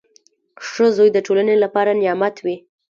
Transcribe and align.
•ښه 0.67 0.85
زوی 0.95 1.09
د 1.13 1.17
ټولنې 1.27 1.55
لپاره 1.63 1.91
نعمت 2.01 2.35
وي. 2.45 2.55